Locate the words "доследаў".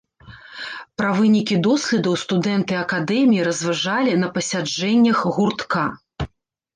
1.67-2.15